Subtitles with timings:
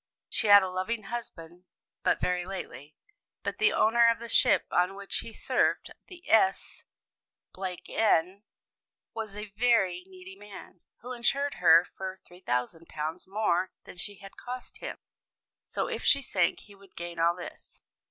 [0.29, 1.65] "She had a loving husband
[2.01, 2.95] but very lately,
[3.43, 6.83] but the owner of the ship on which he served, the S
[7.55, 8.41] n,
[9.13, 14.79] was a very needy man, who insured her for £3,000 more than she had cost
[14.79, 14.97] him.
[15.65, 17.83] So if she sank he would gain all this.